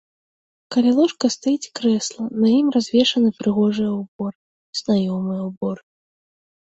Каля 0.75 0.91
ложка 0.99 1.25
стаіць 1.35 1.71
крэсла, 1.79 2.23
на 2.45 2.49
ім 2.59 2.67
развешаны 2.75 3.29
прыгожыя 3.41 3.91
ўборы, 4.01 4.35
незнаёмыя 4.73 5.41
ўборы. 5.51 5.81